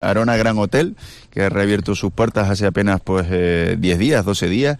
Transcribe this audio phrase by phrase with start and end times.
[0.00, 0.94] Arona Gran Hotel,
[1.30, 4.78] que ha reabierto sus puertas hace apenas pues eh, 10 días, 12 días,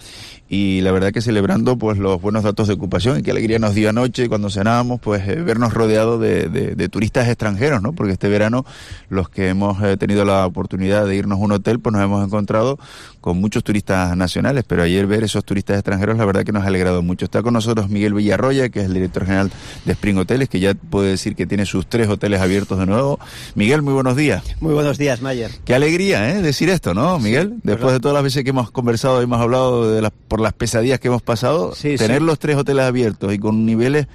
[0.48, 3.75] y la verdad que celebrando pues los buenos datos de ocupación y qué alegría nos
[3.75, 7.94] dio anoche cuando cenábamos pues eh, vernos rodeados de, de, de, turistas extranjeros, ¿no?
[7.94, 8.64] Porque este verano
[9.09, 12.25] los que hemos eh, tenido la oportunidad de irnos a un hotel pues nos hemos
[12.25, 12.79] encontrado
[13.21, 16.69] con muchos turistas nacionales, pero ayer ver esos turistas extranjeros la verdad que nos ha
[16.69, 17.25] alegrado mucho.
[17.25, 19.50] Está con nosotros Miguel Villarroya, que es el director general
[19.85, 23.19] de Spring Hoteles, que ya puede decir que tiene sus tres hoteles abiertos de nuevo.
[23.55, 24.43] Miguel, muy buenos días.
[24.61, 25.50] Muy buenos días, Mayer.
[25.64, 26.43] Qué alegría, ¿eh?
[26.43, 27.54] Decir esto, ¿no, Miguel?
[27.57, 30.40] Sí, Después de todas las veces que hemos conversado y hemos hablado de las, por
[30.40, 32.26] las pesadillas que hemos pasado, sí, tener sí.
[32.26, 34.06] los tres hoteles abiertos y con niveles,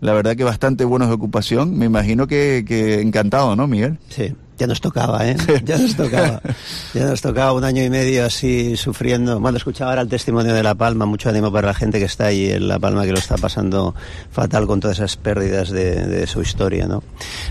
[0.00, 3.98] la verdad que bastante buenos de ocupación, me imagino que, que encantado, ¿no, Miguel?
[4.08, 5.36] Sí, ya nos tocaba, ¿eh?
[5.64, 6.40] Ya nos tocaba.
[6.94, 9.40] Ya nos tocaba un año y medio así sufriendo.
[9.40, 12.26] Bueno, escuchaba ahora el testimonio de La Palma, mucho ánimo para la gente que está
[12.26, 13.94] ahí en La Palma, que lo está pasando
[14.30, 17.02] fatal con todas esas pérdidas de, de su historia, ¿no?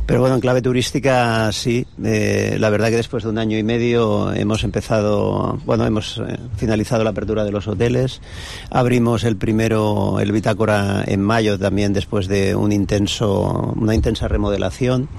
[0.06, 1.88] Pero bueno, en clave turística, sí.
[2.04, 6.38] Eh, la verdad que después de un año y medio hemos empezado, bueno, hemos eh,
[6.58, 8.22] finalizado la apertura de los hoteles.
[8.70, 15.10] Abrimos el primero, el Bitácora, en mayo también, después de un intenso, una intensa remodelación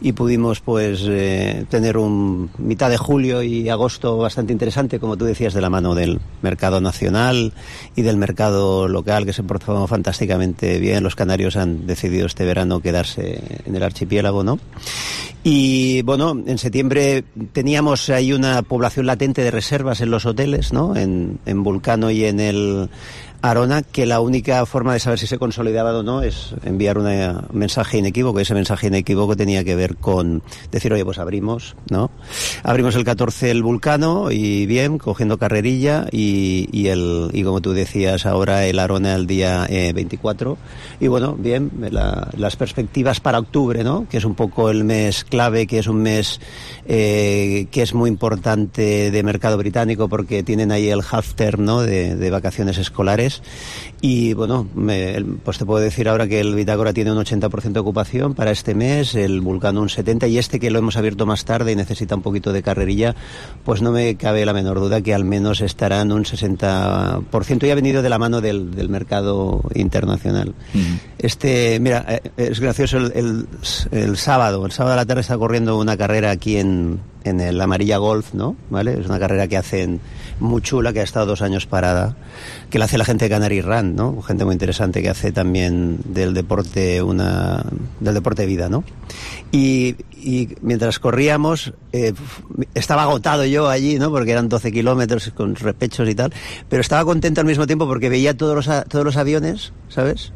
[0.00, 5.26] y pudimos pues eh, tener un mitad de julio y agosto bastante interesante, como tú
[5.26, 7.52] decías, de la mano del mercado nacional
[7.94, 11.02] y del mercado local que se portó fantásticamente bien.
[11.02, 14.58] Los canarios han decidido este verano quedarse en el archipiélago, ¿no?
[15.42, 20.96] Y bueno, en septiembre teníamos ahí una población latente de reservas en los hoteles, ¿no?
[20.96, 22.90] En, en Vulcano y en el
[23.42, 27.44] Arona, que la única forma de saber si se consolidaba o no es enviar una,
[27.50, 28.40] un mensaje inequívoco.
[28.40, 32.10] Ese mensaje inequívoco tenía que ver con decir, oye, pues abrimos, ¿no?
[32.62, 37.72] Abrimos el 14 el Vulcano y bien, cogiendo carrerilla y, y el, y como tú
[37.72, 40.58] decías ahora, el Arona el día eh, 24.
[41.00, 44.06] Y bueno, bien, la, las perspectivas para octubre, ¿no?
[44.08, 46.40] Que es un poco el mes clave, que es un mes
[46.92, 51.82] eh, que es muy importante de mercado británico porque tienen ahí el half term, ¿no?
[51.82, 53.42] De, de vacaciones escolares
[54.00, 57.78] y bueno, me, pues te puedo decir ahora que el Bitácora tiene un 80% de
[57.78, 61.44] ocupación para este mes, el Vulcano un 70% y este que lo hemos abierto más
[61.44, 63.14] tarde y necesita un poquito de carrerilla,
[63.64, 67.74] pues no me cabe la menor duda que al menos estarán un 60% y ha
[67.76, 70.54] venido de la mano del, del mercado internacional.
[70.74, 70.98] Uh -huh.
[71.18, 73.46] Este, mira, es gracioso el, el,
[73.92, 76.79] el sábado, el sábado a la tarde está corriendo una carrera aquí en,
[77.24, 78.56] en el Amarilla Golf, ¿no?
[78.70, 78.98] ¿Vale?
[78.98, 80.00] Es una carrera que hacen
[80.38, 82.16] muy chula, que ha estado dos años parada,
[82.70, 84.22] que la hace la gente de Canary Run, ¿no?
[84.22, 87.64] Gente muy interesante que hace también del deporte una,
[88.00, 88.84] del deporte vida, ¿no?
[89.52, 92.14] Y, y mientras corríamos, eh,
[92.74, 94.10] estaba agotado yo allí, ¿no?
[94.10, 96.32] Porque eran 12 kilómetros con repechos y tal,
[96.68, 100.32] pero estaba contento al mismo tiempo porque veía todos los, todos los aviones, ¿sabes?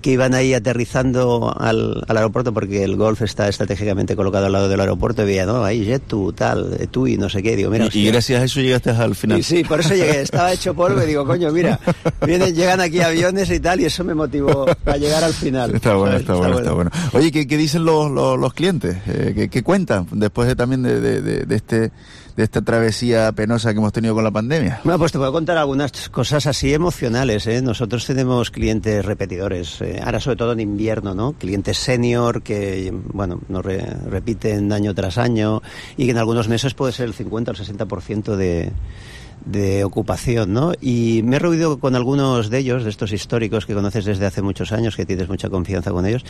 [0.00, 4.68] Que iban ahí aterrizando al, al, aeropuerto porque el Golf está estratégicamente colocado al lado
[4.68, 7.56] del aeropuerto y veía, no, ahí Jet2, tal, tú y no sé qué.
[7.56, 9.40] Digo, mira, y, y, gracias a eso llegaste al final.
[9.40, 11.80] Y sí, por eso llegué, estaba hecho polvo y digo, coño, mira,
[12.24, 15.74] vienen, llegan aquí aviones y tal y eso me motivó a llegar al final.
[15.74, 18.96] Está bueno, está, está, bueno, está, bueno, Oye, ¿qué, qué dicen los, los, los clientes?
[19.06, 21.90] Eh, ¿qué, ¿qué, cuentan después de, también de, de, de, de este
[22.38, 24.80] de esta travesía penosa que hemos tenido con la pandemia?
[24.84, 27.48] Bueno, pues te voy a contar algunas cosas así emocionales.
[27.48, 27.60] ¿eh?
[27.62, 31.32] Nosotros tenemos clientes repetidores, eh, ahora sobre todo en invierno, ¿no?
[31.32, 35.62] Clientes senior que, bueno, nos re repiten año tras año
[35.96, 38.70] y que en algunos meses puede ser el 50 o el 60% de
[39.44, 40.72] de ocupación, ¿no?
[40.80, 44.42] Y me he reunido con algunos de ellos, de estos históricos que conoces desde hace
[44.42, 46.24] muchos años, que tienes mucha confianza con ellos,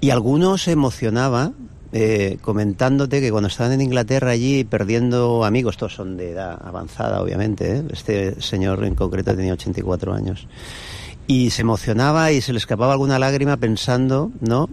[0.00, 1.52] y algunos se emocionaba
[1.92, 7.22] eh, comentándote que cuando estaban en Inglaterra allí perdiendo amigos, todos son de edad avanzada,
[7.22, 7.82] obviamente, ¿eh?
[7.92, 10.46] este señor en concreto tenía 84 años,
[11.26, 14.68] y se emocionaba y se le escapaba alguna lágrima pensando, ¿no?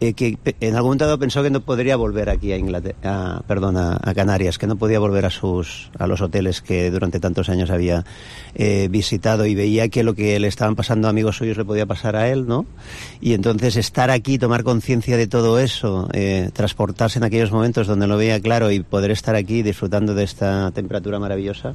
[0.00, 3.98] Eh, que en algún momento pensó que no podría volver aquí a Inglaterra, perdón, a,
[4.00, 7.70] a, Canarias, que no podía volver a sus a los hoteles que durante tantos años
[7.70, 8.04] había
[8.54, 11.84] eh, visitado y veía que lo que le estaban pasando a amigos suyos le podía
[11.84, 12.64] pasar a él, ¿no?
[13.20, 18.06] Y entonces estar aquí, tomar conciencia de todo eso, eh, transportarse en aquellos momentos donde
[18.06, 21.74] lo veía claro y poder estar aquí disfrutando de esta temperatura maravillosa,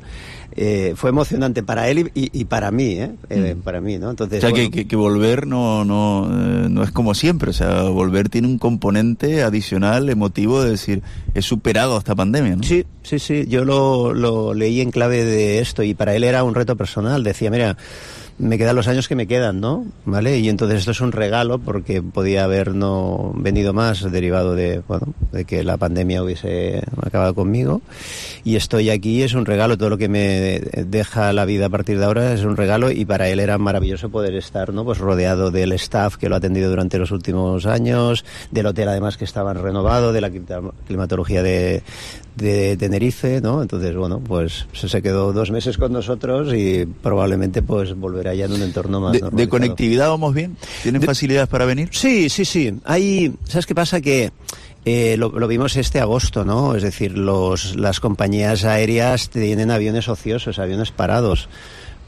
[0.55, 3.11] eh, fue emocionante para él y, y, y para mí, ¿eh?
[3.29, 3.59] Mm.
[3.61, 4.11] para mí, ¿no?
[4.11, 7.53] Entonces, o sea, bueno, que, que, que, volver no, no, no es como siempre, o
[7.53, 11.01] sea, volver volver tiene un componente adicional, emotivo, de decir,
[11.33, 12.57] he superado esta pandemia.
[12.61, 16.43] Sí, sí, sí, yo lo, lo leí en clave de esto y para él era
[16.43, 17.23] un reto personal.
[17.23, 17.75] Decía, mira,
[18.37, 19.85] me quedan los años que me quedan, ¿no?
[20.05, 20.39] ¿Vale?
[20.39, 25.07] Y entonces esto es un regalo porque podía haber no venido más derivado de, bueno,
[25.31, 27.81] de que la pandemia hubiese acabado conmigo.
[28.43, 31.99] Y estoy aquí, es un regalo, todo lo que me deja la vida a partir
[31.99, 34.83] de ahora es un regalo y para él era maravilloso poder estar, ¿no?
[34.83, 39.17] Pues rodeado del staff que lo ha atendido durante los últimos años, del hotel además
[39.17, 40.31] que estaba renovado, de la
[40.87, 41.83] climatología de,
[42.35, 43.61] de Tenerife, ¿no?
[43.61, 48.61] Entonces, bueno, pues se quedó dos meses con nosotros y probablemente pues volverá en un
[48.61, 50.57] entorno más ¿De, de conectividad vamos bien?
[50.81, 51.89] ¿Tienen facilidades para venir?
[51.91, 52.73] Sí, sí, sí.
[52.85, 54.01] Hay, ¿sabes qué pasa?
[54.01, 54.31] Que
[54.85, 56.75] eh, lo, lo, vimos este agosto, ¿no?
[56.75, 61.47] Es decir, los, las compañías aéreas tienen aviones ociosos, aviones parados.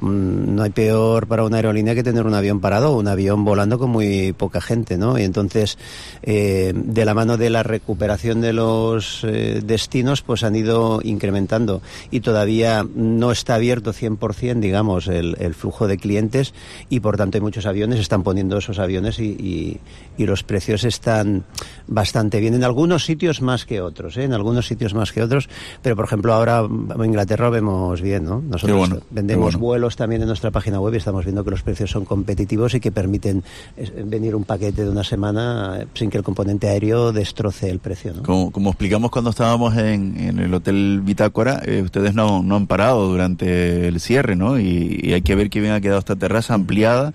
[0.01, 3.45] Mm, no hay peor para una aerolínea que tener un avión parado o un avión
[3.45, 5.18] volando con muy poca gente, ¿no?
[5.18, 5.77] Y entonces,
[6.21, 11.81] eh, de la mano de la recuperación de los eh, destinos, pues han ido incrementando
[12.12, 16.53] y todavía no está abierto 100%, digamos, el, el, flujo de clientes
[16.89, 19.80] y por tanto hay muchos aviones, están poniendo esos aviones y, y,
[20.18, 21.45] y los precios están
[21.88, 22.53] bastante bien.
[22.53, 24.24] En algunos sitios más que otros, ¿eh?
[24.24, 25.48] En algunos sitios más que otros,
[25.81, 28.41] pero por ejemplo ahora en Inglaterra lo vemos bien, ¿no?
[28.41, 29.59] Nosotros bueno, vendemos bueno.
[29.59, 32.79] vuelos también en nuestra página web y estamos viendo que los precios son competitivos y
[32.79, 33.43] que permiten
[34.05, 38.13] venir un paquete de una semana eh, sin que el componente aéreo destroce el precio.
[38.23, 42.67] Como, como, explicamos cuando estábamos en, en el Hotel Bitácora, eh, ustedes no, no, han
[42.67, 44.59] parado durante el cierre, ¿no?
[44.59, 47.13] Y, hay que ver que bien ha quedado esta terraza ampliada.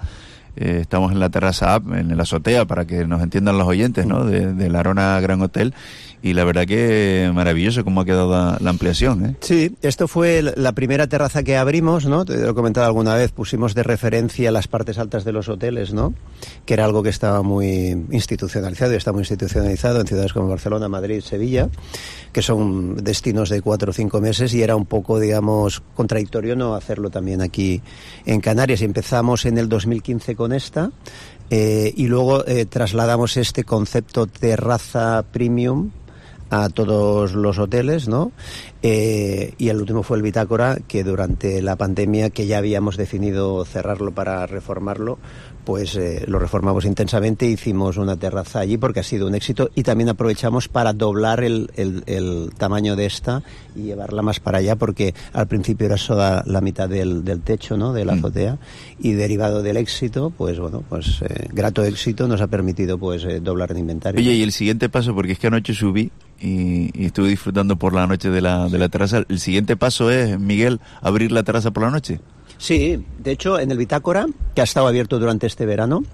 [0.56, 4.06] Eh, estamos en la terraza app, en la azotea, para que nos entiendan los oyentes,
[4.06, 4.24] ¿no?
[4.24, 5.74] De, la Arona Gran Hotel
[6.22, 9.24] y la verdad que maravilloso cómo ha quedado la, la, ampliación.
[9.24, 9.36] ¿eh?
[9.40, 12.24] Sí, esto fue la primera terraza que abrimos, ¿no?
[12.24, 15.94] Te lo he comentado alguna vez, pusimos de referencia las partes altas de los hoteles,
[15.94, 16.12] ¿no?
[16.66, 20.88] Que era algo que estaba muy institucionalizado y está muy institucionalizado en ciudades como Barcelona,
[20.88, 21.68] Madrid, Sevilla,
[22.32, 26.74] que son destinos de cuatro o cinco meses y era un poco, digamos, contradictorio no
[26.74, 27.82] hacerlo también aquí
[28.26, 28.82] en Canarias.
[28.82, 30.90] Empezamos en el 2015 con esta.
[31.50, 35.90] Eh, y luego eh, trasladamos este concepto terraza premium
[36.50, 38.32] a todos los hoteles, ¿no?
[38.82, 43.64] Eh, y el último fue el Bitácora, que durante la pandemia, que ya habíamos definido
[43.64, 45.18] cerrarlo para reformarlo,
[45.70, 49.84] pues eh, lo reformamos intensamente, hicimos una terraza allí porque ha sido un éxito y
[49.84, 53.44] también aprovechamos para doblar el, el, el tamaño de esta
[53.76, 57.76] y llevarla más para allá porque al principio era solo la mitad del, del techo,
[57.76, 57.92] ¿no?
[57.92, 58.58] De la azotea
[58.98, 63.38] y derivado del éxito, pues bueno, pues eh, grato éxito nos ha permitido pues eh,
[63.38, 64.18] doblar el inventario.
[64.18, 67.94] Oye, y el siguiente paso, porque es que anoche subí y, y, estuve disfrutando por
[67.94, 69.22] la noche de la, de la terraza.
[69.28, 72.18] El siguiente paso es, Miguel, abrir la terraza por la noche.
[72.60, 76.04] Sí, de hecho, en el Bitácora, que ha estado abierto durante este verano,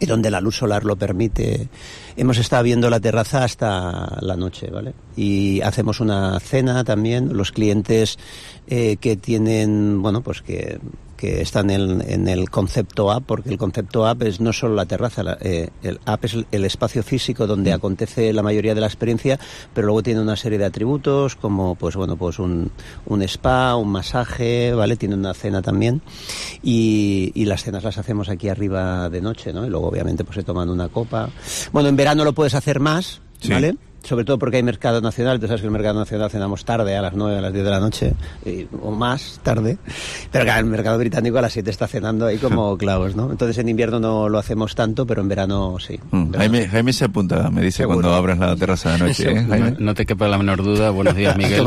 [0.00, 1.68] y donde la luz solar lo permite,
[2.16, 4.94] hemos estado viendo la terraza hasta la noche, ¿vale?
[5.16, 7.36] Y hacemos una cena también.
[7.36, 8.18] Los clientes
[8.66, 10.78] eh, que tienen, bueno, pues que
[11.16, 14.86] que están en, en, el concepto app, porque el concepto app es no solo la
[14.86, 18.80] terraza, la, eh, el app es el, el, espacio físico donde acontece la mayoría de
[18.80, 19.38] la experiencia,
[19.74, 22.70] pero luego tiene una serie de atributos como, pues bueno, pues un,
[23.06, 24.96] un spa, un masaje, ¿vale?
[24.96, 26.02] Tiene una cena también
[26.62, 29.66] y, y, las cenas las hacemos aquí arriba de noche, ¿no?
[29.66, 31.30] Y luego obviamente pues se toman una copa.
[31.72, 33.76] Bueno, en verano lo puedes hacer más, ¿vale?
[34.06, 37.02] Sobre todo porque hay mercado nacional, tú sabes que el mercado nacional cenamos tarde, a
[37.02, 38.14] las 9, a las 10 de la noche,
[38.44, 39.78] y, o más tarde,
[40.30, 43.30] pero claro, el mercado británico a las 7 está cenando ahí como clavos, ¿no?
[43.32, 45.98] Entonces en invierno no lo hacemos tanto, pero en verano sí.
[46.12, 48.00] Mm, Jaime, Jaime, se apunta, me dice Seguro.
[48.00, 49.30] cuando abras la terraza de noche.
[49.32, 51.64] ¿eh, no, no, te quepa la menor duda, buenos días Miguel.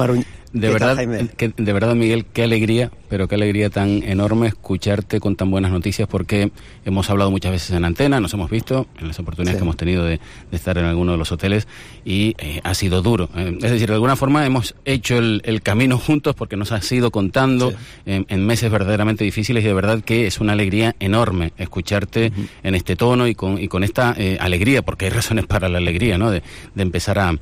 [0.51, 0.97] De verdad,
[1.37, 5.71] que, de verdad, Miguel, qué alegría, pero qué alegría tan enorme escucharte con tan buenas
[5.71, 6.51] noticias, porque
[6.85, 9.59] hemos hablado muchas veces en antena, nos hemos visto en las oportunidades sí.
[9.59, 10.19] que hemos tenido de,
[10.49, 11.67] de, estar en alguno de los hoteles
[12.03, 13.29] y eh, ha sido duro.
[13.35, 16.91] Eh, es decir, de alguna forma hemos hecho el, el camino juntos porque nos has
[16.91, 17.77] ido contando sí.
[18.07, 22.39] en, en, meses verdaderamente difíciles y de verdad que es una alegría enorme escucharte uh
[22.39, 22.47] -huh.
[22.63, 25.77] en este tono y con, y con esta eh, alegría, porque hay razones para la
[25.77, 26.31] alegría, ¿no?
[26.31, 26.41] De,
[26.73, 27.35] de empezar a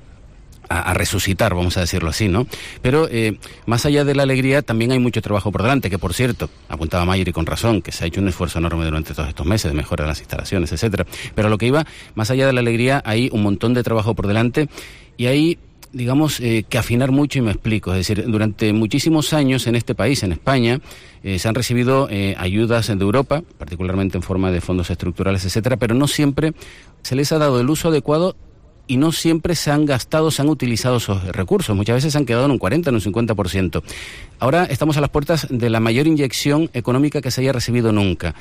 [0.70, 2.48] a, resucitar, vamos a decirlo así, ¿no?
[2.82, 6.14] Pero eh, más allá de la alegría, también hay mucho trabajo por delante, que por
[6.14, 9.30] cierto, apuntaba Mayer y con razón, que se ha hecho un esfuerzo enorme durante todos
[9.30, 11.06] estos meses de mejora de las instalaciones, etcétera.
[11.36, 14.28] Pero lo que iba, más allá de la alegría, hay un montón de trabajo por
[14.28, 14.70] delante
[15.18, 15.60] y hay
[15.94, 17.92] digamos, eh, que afinar mucho y me explico.
[17.92, 20.80] Es decir, durante muchísimos años en este país, en España,
[21.24, 25.78] eh, se han recibido eh, ayudas de Europa, particularmente en forma de fondos estructurales, etcétera,
[25.78, 26.54] pero no siempre
[27.02, 28.36] se les ha dado el uso adecuado
[28.88, 31.76] y no siempre se han gastado, se han utilizado esos recursos.
[31.76, 33.84] Muchas veces se han quedado en un 40, en un 50%.
[34.40, 38.36] Ahora estamos a las puertas de la mayor inyección económica que se haya recibido nunca.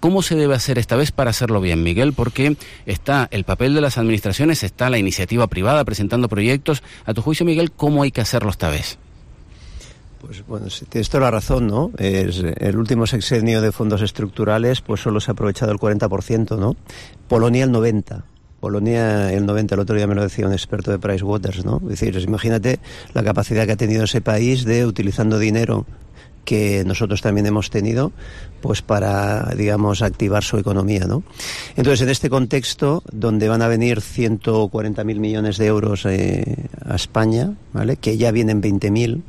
[0.00, 2.12] ¿Cómo se debe hacer esta vez para hacerlo bien, Miguel?
[2.12, 6.82] Porque está el papel de las administraciones, está la iniciativa privada presentando proyectos.
[7.06, 8.98] A tu juicio, Miguel, ¿cómo hay que hacerlo esta vez?
[10.20, 11.90] Pues bueno, tienes toda la razón, ¿no?
[11.96, 16.76] Es, el último sexenio de fondos estructurales, pues solo se ha aprovechado el 40%, ¿no?
[17.28, 18.24] Polonia el 90%.
[18.64, 21.82] Polonia el 90, el otro día me lo decía un experto de Pricewaterhouse, ¿no?
[21.82, 22.78] Es decir, imagínate
[23.12, 25.84] la capacidad que ha tenido ese país de, utilizando dinero
[26.46, 28.10] que nosotros también hemos tenido,
[28.62, 31.24] pues para, digamos, activar su economía, ¿no?
[31.76, 37.52] Entonces, en este contexto, donde van a venir 140.000 millones de euros eh, a España,
[37.74, 37.98] ¿vale?
[37.98, 39.20] Que ya vienen 20.000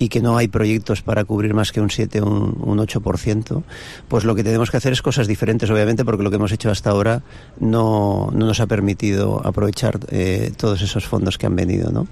[0.00, 3.62] y que no hay proyectos para cubrir más que un 7 o un, un 8%,
[4.08, 6.70] pues lo que tenemos que hacer es cosas diferentes, obviamente, porque lo que hemos hecho
[6.70, 7.22] hasta ahora
[7.60, 12.08] no, no nos ha permitido aprovechar eh, todos esos fondos que han venido, ¿no?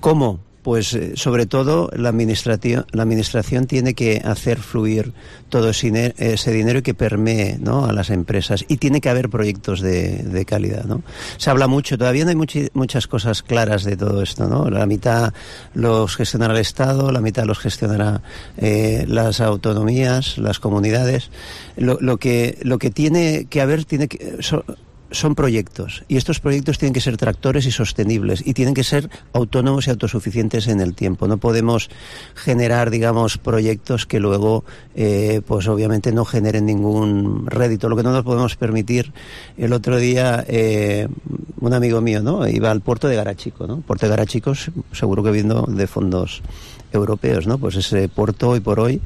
[0.00, 0.49] ¿Cómo?
[0.62, 5.12] Pues eh, sobre todo la administración, la administración tiene que hacer fluir
[5.48, 7.86] todo ese, dinero y que permee ¿no?
[7.86, 8.64] a las empresas.
[8.68, 10.84] Y tiene que haber proyectos de, calidad.
[10.84, 11.02] ¿no?
[11.36, 14.48] Se habla mucho, todavía no hay muchas cosas claras de todo esto.
[14.48, 14.70] ¿no?
[14.70, 15.32] La mitad
[15.74, 18.22] los gestionará el Estado, la mitad los gestionará
[18.56, 21.30] eh, las autonomías, las comunidades.
[21.76, 24.38] Lo, lo, que, lo que tiene que haber tiene que
[25.10, 29.10] son proyectos y estos proyectos tienen que ser tractores y sostenibles y tienen que ser
[29.32, 31.26] autónomos y autosuficientes en el tiempo.
[31.26, 31.90] No podemos
[32.34, 34.64] generar, digamos, proyectos que luego,
[34.94, 37.88] eh, pues obviamente no generen ningún rédito.
[37.88, 39.12] Lo que no nos podemos permitir,
[39.56, 41.08] el otro día eh,
[41.60, 42.46] un amigo mío, ¿no?
[42.46, 43.80] Iba al puerto de Garachico, ¿no?
[43.80, 44.52] Puerto de Garachico,
[44.92, 46.42] seguro que viendo de fondos
[46.92, 47.58] europeos, ¿no?
[47.58, 49.00] Pues ese puerto hoy por hoy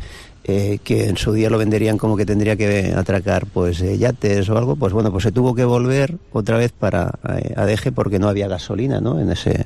[0.46, 4.50] eh, que en su día lo venderían como que tendría que atracar pues eh, yates
[4.50, 8.18] o algo, pues bueno, pues se tuvo que volver otra vez para eh, Adeje porque
[8.18, 9.18] no había gasolina, ¿no?
[9.18, 9.64] En ese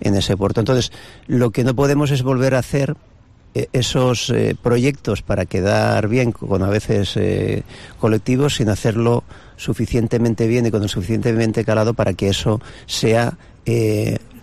[0.00, 0.60] en ese puerto.
[0.60, 0.92] Entonces,
[1.26, 2.94] lo que no podemos es volver a hacer
[3.72, 7.16] esos proyectos para quedar bien con a veces
[8.00, 9.22] colectivos sin hacerlo
[9.56, 13.38] suficientemente bien y con el suficientemente calado para que eso sea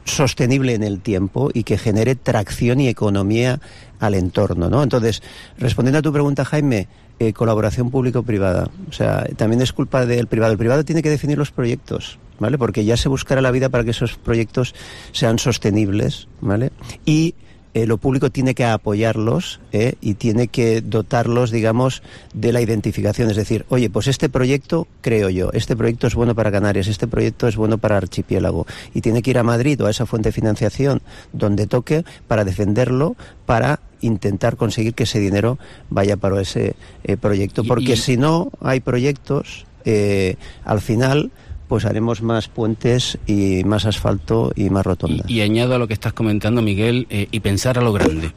[0.06, 3.60] sostenible en el tiempo y que genere tracción y economía
[4.02, 4.84] al entorno, ¿no?
[4.84, 5.24] Entonces,
[5.58, 6.88] respondiendo a tu pregunta, Jaime,
[7.20, 8.70] eh, colaboración público-privada.
[8.90, 10.52] O sea, también es culpa del privado.
[10.52, 12.58] El privado tiene que definir los proyectos, ¿vale?
[12.58, 14.74] Porque ya se buscará la vida para que esos proyectos
[15.12, 16.72] sean sostenibles, ¿vale?
[17.06, 17.36] Y
[17.74, 23.30] eh, lo público tiene que apoyarlos eh, y tiene que dotarlos, digamos, de la identificación.
[23.30, 27.08] Es decir, oye, pues este proyecto creo yo, este proyecto es bueno para Canarias, este
[27.08, 28.66] proyecto es bueno para Archipiélago.
[28.94, 31.02] Y tiene que ir a Madrid o a esa fuente de financiación
[31.32, 35.58] donde toque para defenderlo, para intentar conseguir que ese dinero
[35.90, 37.64] vaya para ese eh, proyecto.
[37.64, 39.66] Porque si no hay proyectos,
[40.66, 41.32] al final
[41.72, 45.30] pues haremos más puentes y más asfalto y más rotondas.
[45.30, 48.34] Y, añado a lo que estás comentando, Miguel, eh, y pensar a lo grande.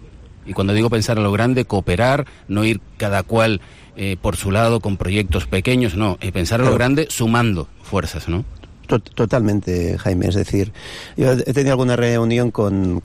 [0.47, 3.61] Y cuando digo pensar a lo grande, cooperar, no ir cada cual
[3.97, 8.29] eh, por su lado con proyectos pequeños, no, y pensar a lo grande sumando fuerzas,
[8.29, 8.45] ¿no?
[8.87, 10.29] Totalmente, Jaime.
[10.29, 10.73] Es decir,
[11.17, 13.03] yo he tenido alguna reunión con,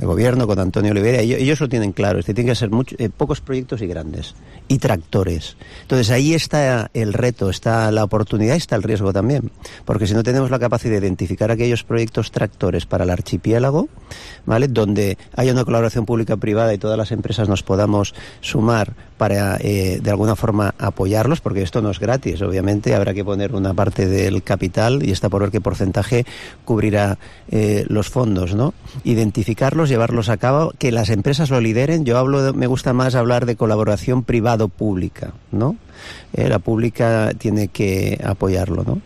[0.00, 2.18] el gobierno, con Antonio Olivera, y ellos lo tienen claro.
[2.18, 4.34] Es decir, tienen que ser eh, pocos proyectos y grandes,
[4.68, 5.56] y tractores.
[5.82, 9.50] Entonces ahí está el reto, está la oportunidad está el riesgo también.
[9.84, 13.88] Porque si no tenemos la capacidad de identificar aquellos proyectos tractores para el archipiélago,
[14.46, 14.68] ¿vale?
[14.68, 20.10] Donde haya una colaboración pública-privada y todas las empresas nos podamos sumar para, eh, de
[20.10, 22.94] alguna forma, apoyarlos, porque esto no es gratis, obviamente.
[22.94, 26.24] Habrá que poner una parte del capital y está por ver qué porcentaje
[26.64, 27.18] cubrirá
[27.50, 28.74] eh, los fondos, ¿no?
[29.04, 32.04] Identificarlos, llevarlos a cabo, que las empresas lo lideren.
[32.04, 35.76] Yo hablo, me gusta más hablar de colaboración privado-pública, ¿no?
[36.36, 39.00] Eh, la pública tiene que apoyarlo, ¿no?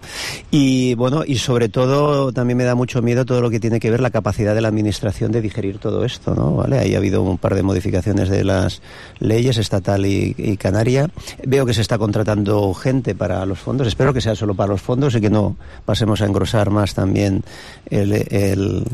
[0.50, 3.90] Y bueno, y sobre todo también me da mucho miedo todo lo que tiene que
[3.90, 6.54] ver la capacidad de la administración de digerir todo esto, ¿no?
[6.54, 6.78] ¿Vale?
[6.78, 8.80] Ahí ha habido un par de modificaciones de las
[9.18, 11.10] leyes estatal y, canaria.
[11.46, 13.86] Veo que se está contratando gente para los fondos.
[13.86, 17.44] Espero que sea solo para los fondos y que no pasemos a engrosar más también
[17.90, 18.84] el,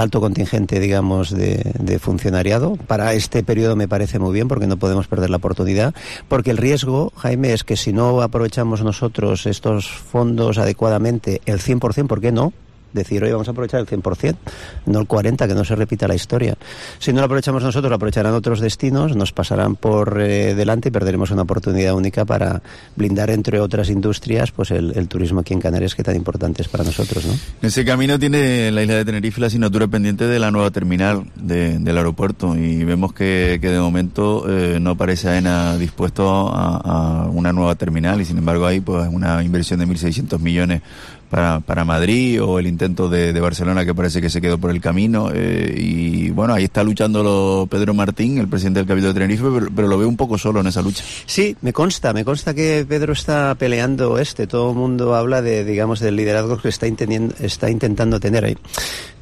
[0.00, 2.76] alto contingente, digamos, de, de funcionariado.
[2.88, 5.94] Para este periodo me parece muy bien porque no podemos perder la oportunidad,
[6.26, 12.06] porque el riesgo, Jaime, es que si no aprovechamos nosotros estos fondos adecuadamente, el 100%,
[12.06, 12.52] ¿por qué no?
[12.92, 14.36] Decir, hoy vamos a aprovechar el 100%,
[14.86, 16.56] no el 40%, que no se repita la historia.
[16.98, 20.92] Si no lo aprovechamos nosotros, lo aprovecharán otros destinos, nos pasarán por eh, delante y
[20.92, 22.62] perderemos una oportunidad única para
[22.96, 26.84] blindar, entre otras industrias, pues el, turismo aquí en Canarias, que tan importante es para
[26.84, 27.24] nosotros.
[27.24, 27.34] ¿no?
[27.62, 31.96] Ese camino tiene la isla de Tenerife la asignatura pendiente de la nueva terminal del
[31.96, 37.74] aeropuerto y vemos que, de momento eh, no parece AENA dispuesto a, a, una nueva
[37.74, 40.82] terminal y sin embargo hay pues una inversión de 1.600 millones
[41.28, 44.80] para, para Madrid o el intento de, Barcelona que parece que se quedó por el
[44.80, 45.30] camino.
[45.32, 49.44] Eh, y bueno, ahí está luchando Pedro Martín, el presidente del Cabildo de Tenerife,
[49.74, 51.04] pero, lo veo un poco solo en esa lucha.
[51.26, 54.46] Sí, me consta, me consta que Pedro está peleando este.
[54.46, 58.56] Todo el mundo habla de, digamos, del liderazgo que está, está intentando tener ahí.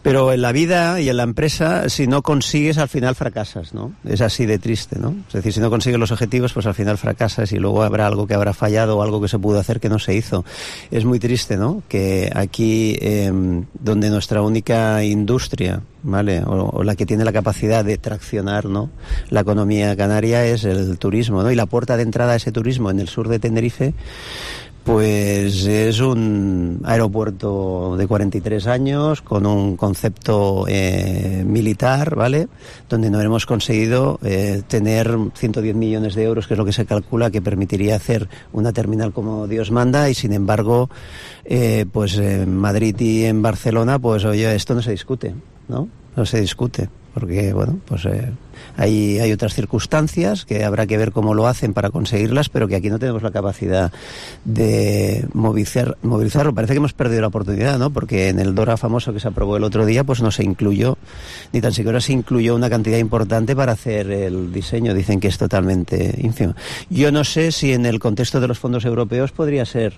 [0.07, 3.93] Pero en la vida y en la empresa, si no consigues, al final fracasas, ¿no?
[4.05, 5.17] Es así de triste, ¿no?
[5.27, 8.25] Es decir, si no consigues los objetivos, pues al final fracasas y luego habrá algo
[8.25, 10.45] que habrá fallado o algo que se pudo hacer que no se hizo.
[10.93, 11.83] Es muy triste, ¿no?
[11.89, 11.96] Que
[12.35, 16.43] aquí, em, donde nuestra única industria, ¿vale?
[16.47, 18.91] O, la que tiene la capacidad de traccionar, ¿no?
[19.31, 21.51] La economía canaria es el turismo, ¿no?
[21.51, 23.95] Y la puerta de entrada a ese turismo en el sur de Tenerife,
[24.87, 32.47] pues es un aeropuerto de 43 años con un concepto eh, militar, ¿vale?
[32.89, 36.87] Donde no hemos conseguido eh, tener 110 millones de euros, que es lo que se
[36.87, 40.89] calcula que permitiría hacer una terminal como Dios manda, y sin embargo,
[41.45, 45.35] eh, pues en Madrid y en Barcelona, pues oye, esto no se discute,
[45.67, 45.89] ¿no?
[46.15, 48.31] No se discute porque bueno, pues eh,
[48.77, 52.77] hay, hay otras circunstancias que habrá que ver cómo lo hacen para conseguirlas, pero que
[52.77, 53.93] aquí no tenemos la capacidad
[54.45, 56.55] de movilizar, movilizarlo.
[56.55, 57.91] Parece que hemos perdido la oportunidad, ¿no?
[57.91, 60.99] Porque en el DORA famoso que se aprobó el otro día, pues no se incluyó,
[61.53, 64.95] ni tan siquiera se incluyó una cantidad importante para hacer el diseño.
[64.95, 66.55] Dicen que es totalmente ínfimo.
[66.91, 69.95] Yo no sé si en el contexto de los fondos europeos podría ser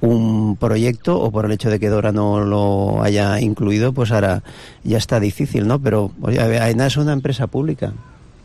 [0.00, 4.42] un proyecto o por el hecho de que Dora no lo haya incluido, pues ahora
[4.84, 5.78] ya está difícil, ¿no?
[5.78, 7.92] Pero oye, AENA es una empresa pública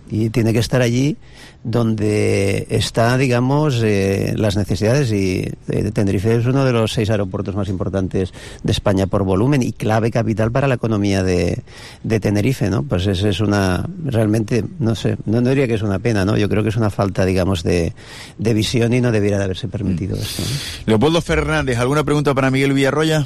[0.09, 1.17] y tiene que estar allí
[1.65, 7.55] donde está, digamos, eh, las necesidades y eh, Tenerife es uno de los seis aeropuertos
[7.55, 8.31] más importantes
[8.61, 11.63] de España por volumen y clave capital para la economía de,
[12.03, 12.83] de Tenerife, ¿no?
[12.83, 16.37] Pues es, es una, realmente, no sé, no, diría que es una pena, ¿no?
[16.37, 17.93] Yo creo que es una falta, digamos, de,
[18.37, 20.19] de visión y no debiera de haberse permitido mm.
[20.19, 20.43] esto.
[20.85, 23.25] Leopoldo Fernández, ¿alguna pregunta para Miguel Villarroya?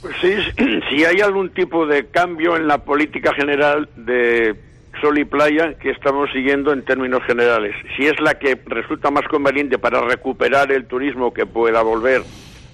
[0.00, 0.32] Pues sí,
[0.90, 4.54] si hay algún tipo de cambio en la política general de
[5.02, 7.74] sol y playa que estamos siguiendo en términos generales.
[7.96, 12.22] Si es la que resulta más conveniente para recuperar el turismo que pueda volver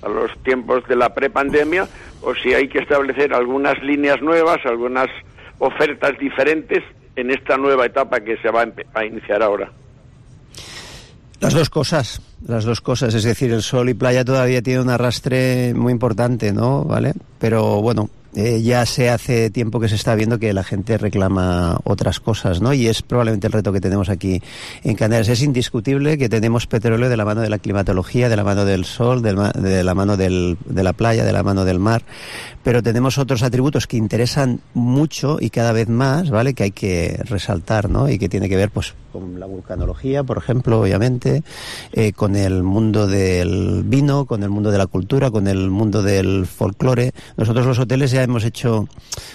[0.03, 1.89] a los tiempos de la prepandemia
[2.23, 5.09] o si hay que establecer algunas líneas nuevas, algunas
[5.59, 6.85] ofertas diferentes
[7.17, 9.73] en esta nueva etapa que se va a, iniciar ahora.
[11.41, 14.91] Las dos cosas, las dos cosas, es decir, el sol y playa todavía tiene un
[14.91, 16.85] arrastre muy importante, ¿no?
[16.85, 17.15] ¿Vale?
[17.39, 21.79] Pero bueno, eh, ya se hace tiempo que se está viendo que la gente reclama
[21.85, 22.75] otras cosas, ¿no?
[22.75, 24.43] Y es probablemente el reto que tenemos aquí
[24.85, 25.29] en Canarias.
[25.29, 28.85] Es indiscutible que tenemos petróleo de la mano de la climatología, de la mano del
[28.85, 32.03] sol, de la mano de la playa, de la mano del mar,
[32.69, 36.53] pero tenemos otros atributos que interesan mucho y cada vez más, ¿vale?
[36.53, 38.11] Que hay que resaltar, ¿no?
[38.11, 41.43] Y que tiene que ver, pues, con la vulcanología, por ejemplo, obviamente,
[41.93, 46.03] eh, con el mundo del vino, con el mundo de la cultura, con el mundo
[46.03, 47.13] del folclore.
[47.37, 48.89] Nosotros los hoteles hemos hecho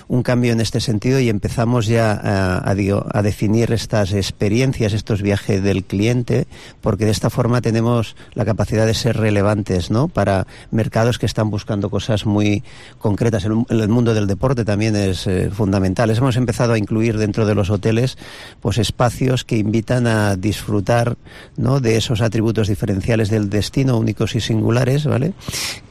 [0.07, 5.63] un cambio en este sentido y empezamos ya a, a, definir estas experiencias, estos viajes
[5.63, 6.47] del cliente,
[6.81, 10.07] porque de esta forma tenemos la capacidad de ser relevantes, ¿no?
[10.07, 12.63] Para mercados que están buscando cosas muy
[12.99, 16.09] concretas en el mundo del deporte también es eh, fundamental.
[16.09, 18.17] Hemos empezado a incluir dentro de los hoteles
[18.61, 21.17] pues espacios que invitan a disfrutar
[21.57, 21.79] ¿no?
[21.79, 25.33] de esos atributos diferenciales del destino, únicos y singulares, ¿vale?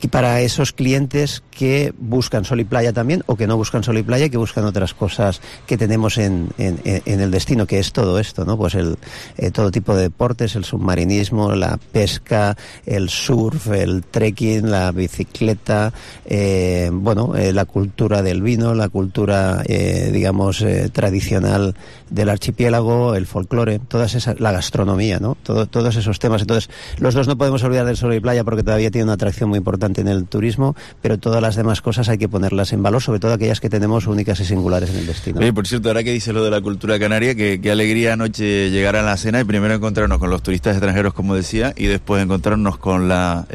[0.00, 3.99] Y para esos clientes que buscan sol y playa también, o que no buscan sol
[3.99, 8.18] y playa, que buscan otras cosas que tenemos en, en, el destino, que es todo
[8.18, 8.57] esto, ¿no?
[8.57, 8.97] Pues el,
[9.37, 15.92] eh, todo tipo de deportes, el submarinismo, la pesca, el surf, el trekking, la bicicleta,
[16.25, 21.75] eh, bueno, eh, la cultura del vino, la cultura, digamos, tradicional
[22.12, 25.37] del archipiélago, el folclore, todas esas, la gastronomía, ¿no?
[25.42, 26.42] todos esos temas.
[26.42, 29.48] Entonces, los dos no podemos olvidar del sol y playa porque todavía tiene una atracción
[29.48, 33.03] muy importante en el turismo, pero todas las demás cosas hay que ponerlas en valor,
[33.03, 35.55] sobre todo aquellas que tenemos únicas y singulares en el destino.
[35.55, 38.96] por cierto, ahora que dice lo de la cultura canaria, que, qué alegría anoche llegar
[38.96, 42.79] a la cena y primero encontrarnos con los turistas extranjeros, como decía, y después encontrarnos
[42.79, 43.46] con la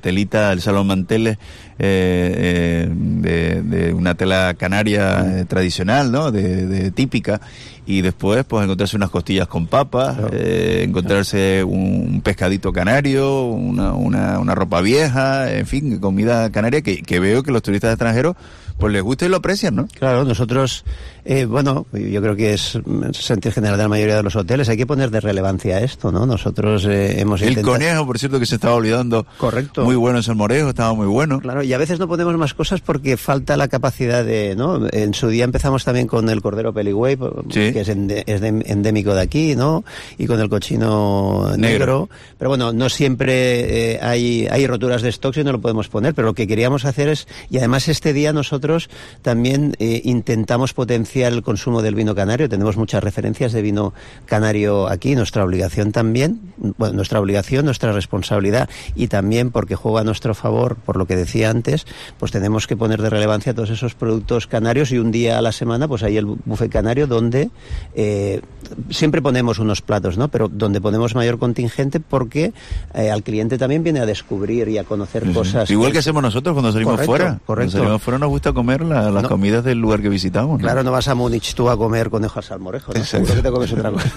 [0.00, 1.38] telita, el salón manteles
[1.78, 6.32] eh, de, de, una tela canaria eh, tradicional, ¿no?
[6.32, 7.40] De, típica.
[7.86, 14.40] Y después, pues, encontrarse unas costillas con papas, eh, encontrarse un pescadito canario, una, una,
[14.40, 18.34] una, ropa vieja, en fin, comida canaria que, que veo que los turistas extranjeros
[18.78, 19.88] pues les gusta y lo aprecian, ¿no?
[19.88, 20.84] Claro, nosotros,
[21.28, 22.78] eh, bueno, yo creo que es
[23.12, 26.24] sentir general de la mayoría de los hoteles, hay que poner de relevancia esto, ¿no?
[26.24, 29.26] Nosotros eh, hemos El conejo, por cierto, que se estaba olvidando.
[29.36, 29.84] Correcto.
[29.84, 31.40] Muy bueno es el morejo, estaba muy bueno.
[31.40, 34.86] Claro, y a veces no ponemos más cosas porque falta la capacidad de, ¿no?
[34.92, 37.18] En su día empezamos también con el cordero peligüey,
[37.50, 39.84] que es, endémico de aquí, ¿no?
[40.18, 42.08] Y con el cochino negro.
[42.38, 46.14] Pero bueno, no siempre eh, hay, hay roturas de stocks y no lo podemos poner,
[46.14, 48.88] pero lo que queríamos hacer es, y además este día nosotros
[49.22, 50.72] también eh, intentamos
[51.16, 52.48] potenciar el consumo del vino canario.
[52.48, 53.94] Tenemos muchas referencias de vino
[54.26, 56.40] canario aquí, nuestra obligación también,
[56.76, 61.16] bueno, nuestra obligación, nuestra responsabilidad y también porque juega a nuestro favor, por lo que
[61.16, 61.86] decía antes,
[62.18, 65.52] pues tenemos que poner de relevancia todos esos productos canarios y un día a la
[65.52, 67.48] semana, pues hay el buffet canario donde
[67.94, 68.42] eh,
[68.90, 70.28] siempre ponemos unos platos, ¿no?
[70.28, 72.52] Pero donde ponemos mayor contingente porque
[72.94, 75.70] eh, al cliente también viene a descubrir y a conocer cosas.
[75.70, 77.38] Igual que, hacemos nosotros cuando salimos fuera.
[77.46, 77.72] Correcto.
[77.72, 80.60] Cuando salimos fuera nos gusta comer las comidas del lugar que visitamos.
[80.60, 83.04] Claro, no vas a Múnich tú a comer conejo al salmorejo, ¿no?
[83.04, 84.10] Seguro que te comes otra cosa.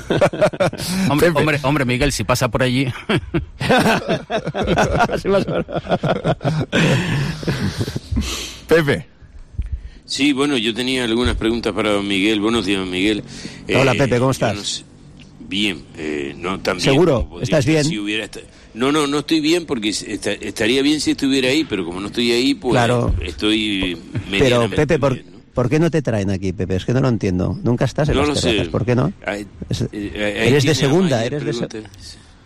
[1.09, 2.87] hombre, hombre, hombre, Miguel, si pasa por allí.
[8.67, 9.07] Pepe.
[10.05, 12.39] Sí, bueno, yo tenía algunas preguntas para Miguel.
[12.39, 13.23] Buenos días, Miguel.
[13.75, 14.85] Hola, Pepe, ¿cómo estás?
[15.49, 17.39] bien, eh, no tan ¿Seguro?
[17.41, 17.83] ¿Estás bien?
[17.83, 18.29] Si hubiera
[18.75, 22.31] no, no, no estoy bien porque estaría bien si estuviera ahí, pero como no estoy
[22.31, 23.13] ahí, pues claro.
[23.19, 23.97] estoy
[24.29, 25.19] Pero Pepe, por,
[25.59, 26.77] ¿por qué no te traen aquí, Pepe?
[26.77, 27.59] Es que no lo entiendo.
[27.63, 29.11] Nunca estás en no las lo ¿Por qué no?
[29.27, 29.45] Eh,
[30.47, 31.89] eres de segunda, eres de segunda.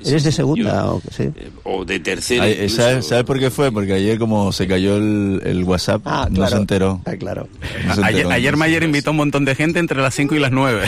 [0.03, 1.29] ¿Eres de segunda o, sí?
[1.35, 2.43] Eh, o de tercera?
[2.67, 3.71] ¿Sabes por qué fue?
[3.71, 7.01] Porque ayer como se cayó el, el WhatsApp, ah, no se enteró.
[7.05, 7.47] Ah, claro.
[8.01, 10.81] ayer, Mayer invitó a un montón de gente entre las 5 y las 9.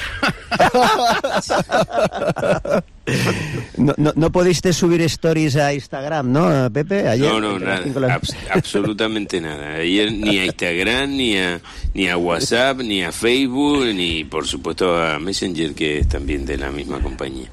[3.77, 7.07] No, no, no pudiste subir stories a Instagram, ¿no, Pepe?
[7.07, 8.19] Ayer, no, no, nada.
[8.51, 9.75] absolutamente nada.
[9.75, 11.61] Ayer ni a Instagram, ni a,
[11.93, 16.57] ni a WhatsApp, ni a Facebook, ni por supuesto a Messenger, que es también de
[16.57, 17.47] la misma compañía.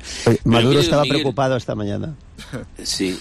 [0.45, 2.15] Maduro estaba preocupado esta mañana.
[2.83, 3.19] Sí.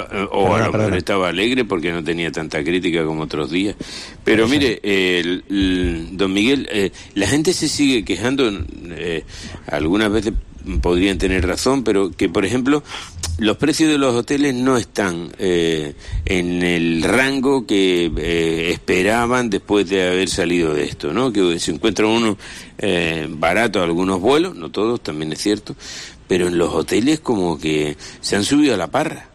[0.00, 3.76] Eh, o a lo mejor estaba alegre porque no tenía tanta crítica como otros días.
[4.24, 4.80] Pero mire,
[6.12, 8.50] don Miguel, eh, la gente se sigue quejando,
[8.90, 9.24] eh,
[9.66, 10.32] algunas veces
[10.80, 12.82] podrían tener razón, pero que, por ejemplo,
[13.38, 19.88] los precios de los hoteles no están eh, en el rango que eh, esperaban después
[19.88, 21.32] de haber salido de esto, ¿no?
[21.32, 22.38] Que se encuentra uno
[22.78, 25.74] eh, barato algunos vuelos, no todos, también es cierto,
[26.28, 29.33] pero en los hoteles como que se han subido a la parra.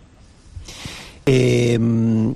[1.26, 2.36] Em,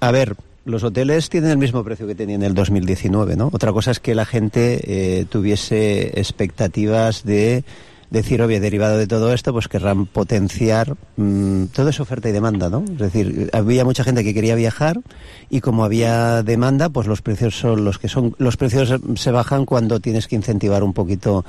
[0.00, 3.50] a ver, los hoteles tienen el mismo precio que tenían en el 2019, ¿no?
[3.52, 7.64] Otra cosa es que la gente eh, tuviese expectativas de
[8.12, 12.68] decir, obvio, derivado de todo esto, pues querrán potenciar mmm, todo es oferta y demanda,
[12.68, 12.84] ¿no?
[12.84, 15.00] Es decir, había mucha gente que quería viajar
[15.48, 18.36] y como había demanda, pues los precios son los que son.
[18.38, 21.44] Los precios se bajan cuando tienes que incentivar un poquito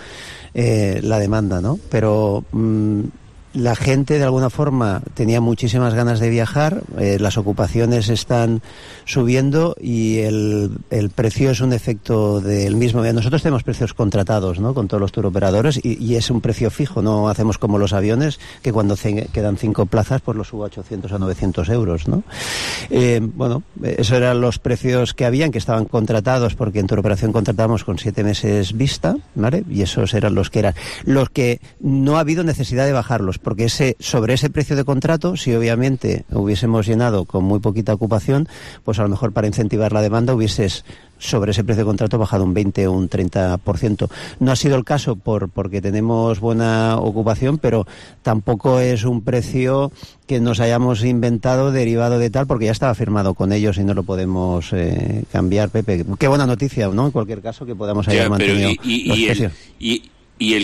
[0.53, 1.77] eh, la demanda, ¿no?
[1.89, 3.01] Pero mmm,
[3.53, 8.61] la gente de alguna forma tenía muchísimas ganas de viajar, eh, las ocupaciones están
[9.05, 13.03] subiendo y el, el, precio es un efecto del mismo.
[13.03, 14.73] Nosotros tenemos precios contratados ¿no?
[14.73, 18.39] con todos los turoperadores y, y es un precio fijo, no hacemos como los aviones
[18.61, 22.07] que cuando quedan cinco plazas pues los subo a 800 a 900 euros.
[22.07, 22.23] ¿no?
[22.89, 27.83] Eh, bueno, esos eran los precios que habían, que estaban contratados porque en turoperación contratamos
[27.83, 29.63] con siete meses vista ¿vale?
[29.69, 30.73] y esos eran los que eran.
[31.03, 35.37] Los que no ha habido necesidad de bajarlos porque ese, sobre ese precio de contrato,
[35.37, 38.47] si obviamente hubiésemos llenado con muy poquita ocupación,
[38.83, 40.85] pues a lo mejor para incentivar la demanda hubieses
[41.19, 44.09] sobre ese precio de contrato bajado un 20 o un 30%.
[44.39, 47.87] No ha sido el caso por, porque tenemos buena ocupación, pero
[48.21, 49.91] tampoco es un precio
[50.27, 53.93] que nos hayamos inventado derivado de tal, porque ya estaba firmado con ellos y no
[53.93, 56.05] lo podemos eh, cambiar, Pepe.
[56.19, 57.05] Qué buena noticia, ¿no?
[57.05, 59.51] En cualquier caso, que podamos haber mantenido y, y el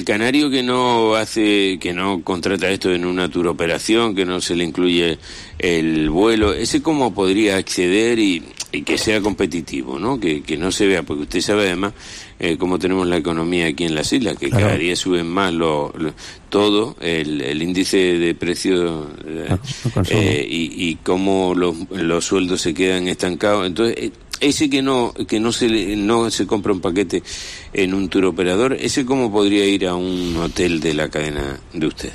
[0.06, 4.64] canario que no hace, que no contrata esto en una turoperación, que no se le
[4.64, 5.20] incluye
[5.58, 8.44] el vuelo, ese cómo podría acceder y,
[8.86, 10.20] que sea competitivo, ¿no?
[10.20, 11.94] Que, que, no se vea, porque usted sabe además
[12.40, 15.92] eh, cómo tenemos la economía aquí en las islas, que cada día suben más lo,
[16.50, 19.58] todo, el, el, índice de precio eh,
[20.10, 23.66] eh, y, y cómo los, los sueldos se quedan estancados.
[23.66, 27.24] Entonces, eh, ese que no que no se no se compra un paquete
[27.74, 31.88] en un tour operador, ese cómo podría ir a un hotel de la cadena de
[31.88, 32.14] ustedes.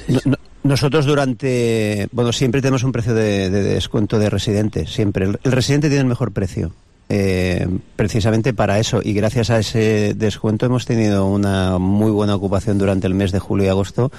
[0.63, 5.53] nosotros durante bueno siempre tenemos un precio de, de descuento de residente siempre el, el,
[5.53, 6.73] residente tiene el mejor precio.
[7.11, 12.79] Eh, precisamente para eso y gracias a ese descuento hemos tenido una muy buena ocupación
[12.79, 14.11] durante el mes de julio y agosto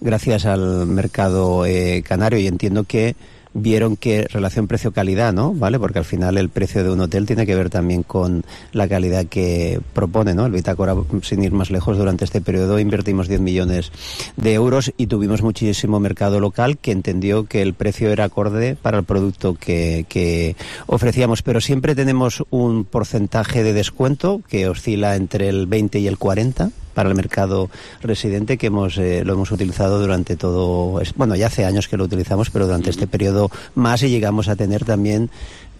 [0.00, 3.14] gracias al mercado eh, canario y entiendo que
[3.52, 5.52] vieron que relación precio-calidad, ¿no?
[5.52, 5.78] ¿Vale?
[5.78, 9.26] Porque al final el precio de un hotel tiene que ver también con la calidad
[9.26, 10.46] que propone, ¿no?
[10.46, 13.92] El Bitácora, sin ir más lejos, durante este periodo invertimos 10 millones
[14.36, 18.98] de euros y tuvimos muchísimo mercado local que entendió que el precio era acorde para
[18.98, 21.42] el producto que, que ofrecíamos.
[21.42, 26.70] Pero siempre tenemos un porcentaje de descuento que oscila entre el 20 y el 40
[26.94, 27.70] para el mercado
[28.02, 32.04] residente que hemos eh, lo hemos utilizado durante todo bueno ya hace años que lo
[32.04, 35.30] utilizamos pero durante este periodo más y llegamos a tener también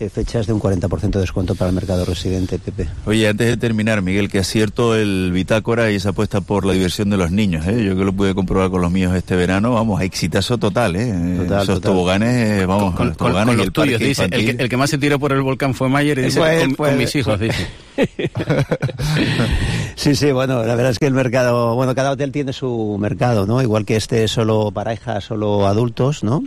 [0.09, 2.89] fechas de un 40% de descuento para el mercado residente, Pepe.
[3.05, 7.11] Oye, antes de terminar, Miguel, que acierto el bitácora y esa apuesta por la diversión
[7.11, 7.85] de los niños, ¿eh?
[7.85, 11.37] Yo que lo pude comprobar con los míos este verano, vamos, exitazo total, ¿eh?
[11.39, 15.19] Total, Esos toboganes, vamos, con, los toboganes los tuyos, dice, el que, más se tiró
[15.19, 17.67] por el volcán fue Mayer y dice, pues, con, pues, mis hijos, dice.
[19.97, 23.47] sí, sí, bueno, la verdad es que el mercado, bueno, cada hotel tiene su mercado,
[23.47, 23.61] ¿no?
[23.61, 26.45] Igual que este es solo pareja, solo adultos, ¿no?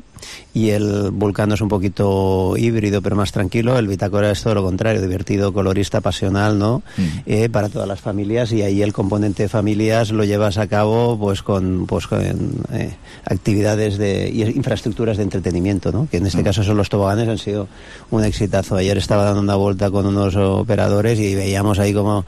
[0.53, 4.63] Y el Vulcano es un poquito híbrido pero más tranquilo, el Bitácora es todo lo
[4.63, 6.83] contrario, divertido, colorista, pasional, ¿no?
[6.97, 7.01] Mm.
[7.25, 11.17] Eh, para todas las familias y ahí el componente de familias lo llevas a cabo
[11.17, 16.07] pues con, pues, eh, actividades de, y infraestructuras de entretenimiento, ¿no?
[16.09, 16.45] Que en este mm.
[16.45, 17.67] caso son los toboganes, han sido
[18.11, 18.75] un exitazo.
[18.75, 22.25] Ayer estaba dando una vuelta con unos operadores y veíamos ahí como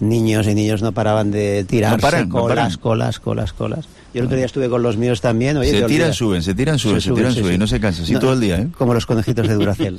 [0.00, 3.88] niños y niños no paraban de tirarse colas, colas, colas, colas.
[4.16, 5.62] Yo el otro día estuve con los míos también.
[5.62, 8.32] se, tiran, suben, se tiran, suben, se, tiran, suben, y no se cansan, así todo
[8.32, 8.56] el día.
[8.60, 8.68] ¿eh?
[8.78, 9.98] Como los conejitos de Duracell.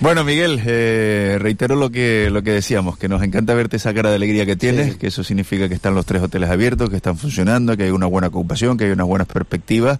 [0.00, 4.10] bueno, Miguel, eh, reitero lo que, lo que decíamos, que nos encanta verte esa cara
[4.10, 7.18] de alegría que tienes, que eso significa que están los tres hoteles abiertos, que están
[7.18, 9.98] funcionando, que hay una buena ocupación, que hay unas buenas perspectivas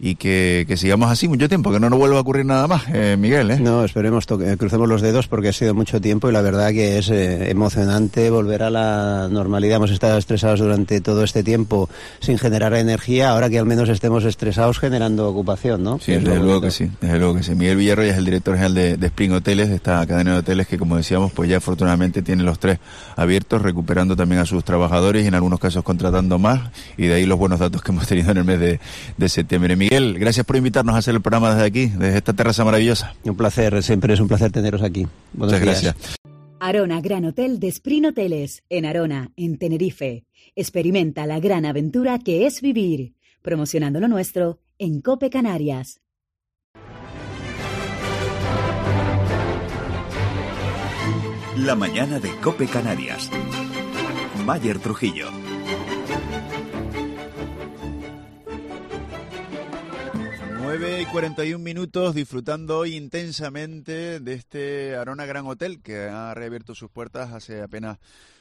[0.00, 3.16] y que, sigamos así mucho tiempo, que no nos vuelva a ocurrir nada más, eh,
[3.18, 3.50] Miguel.
[3.50, 3.58] ¿eh?
[3.60, 6.98] No, esperemos, que crucemos los dedos porque ha sido mucho tiempo y la verdad que
[6.98, 9.76] es eh, emocionante volver a la normalidad.
[9.76, 11.88] Hemos estado estresados durante todo este tiempo
[12.20, 15.98] sin generar energía, ahora que al menos estemos estresados generando ocupación, ¿no?
[16.00, 17.54] Sí, desde luego que sí, desde luego que sí.
[17.54, 20.66] Miguel Villarroya es el director general de, de, Spring Hoteles, de esta cadena de hoteles
[20.66, 22.78] que, como decíamos, pues ya afortunadamente tiene los tres
[23.16, 27.26] abiertos, recuperando también a sus trabajadores y en algunos casos contratando más, y de ahí
[27.26, 28.80] los buenos datos que hemos tenido en el mes de,
[29.16, 29.76] de septiembre.
[29.84, 33.14] Miguel, gracias por invitarnos a hacer el programa desde aquí, desde esta terraza maravillosa.
[33.22, 35.06] Un placer, siempre es un placer teneros aquí.
[35.34, 35.94] Muchas gracias.
[36.58, 40.24] Arona Gran Hotel de Spring Hoteles, en Arona, en Tenerife.
[40.56, 46.00] Experimenta la gran aventura que es vivir, promocionando lo nuestro en Cope Canarias.
[51.58, 53.30] La mañana de Cope Canarias.
[54.46, 55.43] Mayer Trujillo.
[60.76, 66.74] 9 y 41 minutos disfrutando hoy intensamente de este Arona Gran Hotel que ha reabierto
[66.74, 67.98] sus puertas hace apenas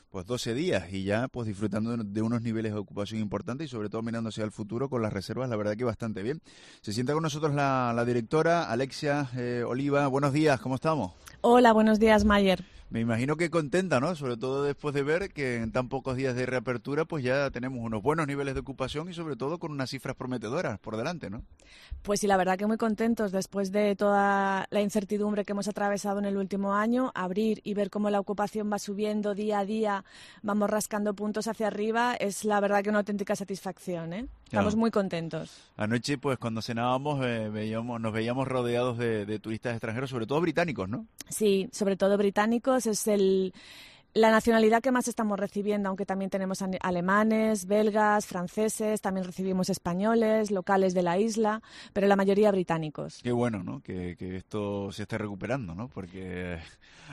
[0.10, 3.90] pues 12 días y ya pues disfrutando de unos niveles de ocupación importantes y sobre
[3.90, 6.42] todo mirándose al futuro con las reservas, la verdad que bastante bien.
[6.82, 10.08] Se sienta con nosotros la, directora Alexia eh, Oliva.
[10.08, 11.14] Buenos días, ¿cómo estamos?
[11.42, 12.64] Hola, buenos días, Mayer.
[12.94, 14.16] Me imagino que contenta, ¿no?
[14.16, 17.80] Sobre todo después de ver que en tan pocos días de reapertura, pues ya tenemos
[17.80, 21.42] unos buenos niveles de ocupación y sobre todo con unas cifras prometedoras por delante, ¿no?
[22.04, 26.20] Pues sí, la verdad que muy contentos después de toda la incertidumbre que hemos atravesado
[26.20, 30.06] en el último año, abrir y ver cómo la ocupación va subiendo día a día,
[30.44, 34.28] vamos rascando puntos hacia arriba, es la verdad que una auténtica satisfacción, ¿eh?
[34.46, 35.50] Estamos muy contentos.
[35.78, 40.88] Anoche, pues cuando cenábamos, eh, veíamos, nos veíamos rodeados de turistas extranjeros, sobre todo británicos,
[40.88, 41.08] ¿no?
[41.28, 43.54] Sí, sobre todo británicos es el,
[44.14, 50.52] la nacionalidad que más estamos recibiendo, aunque también tenemos alemanes, belgas, franceses, también recibimos españoles,
[50.52, 51.62] locales de la isla,
[51.94, 53.20] pero la mayoría británicos.
[53.24, 53.82] Qué bueno, ¿no?
[53.82, 55.88] Que, que esto se esté recuperando, ¿no?
[55.88, 56.60] Porque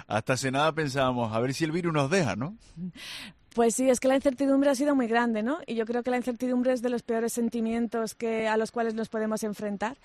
[0.07, 2.57] hasta hace nada pensábamos, a ver si el virus nos deja, ¿no?
[3.55, 5.59] Pues sí, es que la incertidumbre ha sido muy grande, ¿no?
[5.67, 8.95] Y yo creo que la incertidumbre es de los peores sentimientos que, a los cuales
[8.95, 9.97] nos podemos enfrentar.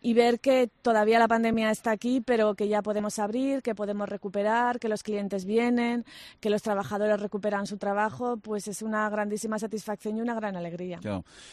[0.00, 4.08] Y ver que todavía la pandemia está aquí, pero que ya podemos abrir, que podemos
[4.08, 6.06] recuperar, que los clientes vienen,
[6.40, 10.98] que los trabajadores recuperan su trabajo, pues es una grandísima satisfacción y una gran alegría.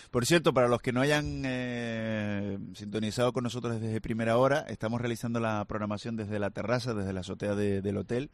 [0.10, 5.02] Por cierto, para los que no hayan eh, sintonizado con nosotros desde primera hora, estamos
[5.02, 8.30] realizando la programación desde la terraza, desde la azotea del hotel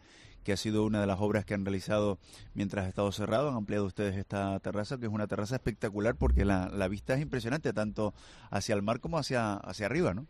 [0.48, 2.20] que ha sido una de las obras que han realizado
[2.54, 3.50] mientras ha estado cerrado.
[3.50, 7.74] Han ampliado ustedes esta terraza, que es una terraza espectacular porque la, vista es impresionante,
[7.74, 8.14] tanto
[8.50, 10.26] hacia el mar como hacia, hacia arriba, ¿no?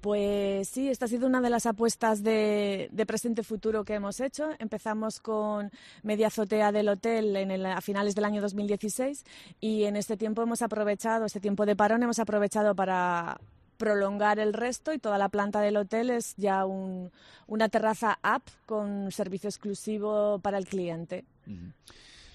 [0.00, 4.48] Pues sí, esta ha sido una de las apuestas de, presente futuro que hemos hecho.
[4.58, 5.70] Empezamos con
[6.02, 9.24] media azotea del hotel en a finales del año 2016
[9.60, 13.40] y en este tiempo hemos aprovechado, este tiempo de parón, hemos aprovechado para
[13.76, 19.10] prolongar el resto y toda la planta del hotel es ya una terraza app con
[19.12, 21.24] servicio exclusivo para el cliente.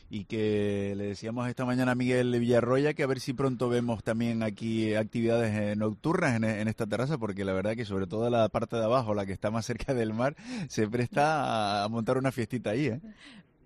[0.09, 4.03] Y que le decíamos esta mañana a Miguel Villarroya que a ver si pronto vemos
[4.03, 8.29] también aquí actividades eh, nocturnas en, en, esta terraza, porque la verdad que sobre todo
[8.29, 10.35] la parte de abajo, la que está más cerca del mar,
[10.67, 12.87] se presta a montar una fiestita ahí.
[12.87, 13.01] ¿eh?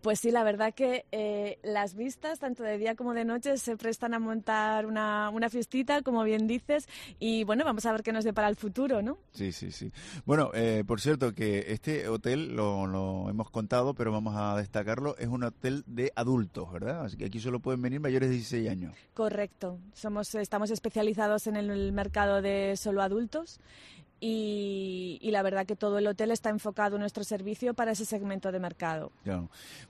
[0.05, 3.75] Pues sí, la verdad que eh, las vistas, tanto de día como de noche, se
[3.75, 6.87] prestan a montar una, una, fiestita, como bien dices,
[7.17, 9.17] y bueno, vamos a ver qué nos depara el futuro, ¿no?
[9.31, 9.91] Sí, sí, sí.
[10.23, 15.17] Bueno, eh, por cierto, que este hotel, lo, lo, hemos contado, pero vamos a destacarlo,
[15.17, 17.05] es un hotel de adultos, ¿verdad?
[17.05, 18.95] Así que aquí solo pueden venir mayores de 16 años.
[19.15, 19.79] Correcto.
[19.95, 23.59] Somos, estamos especializados en el mercado de solo adultos
[24.19, 28.51] y, la verdad que todo el hotel está enfocado en nuestro servicio para ese segmento
[28.51, 29.11] de mercado.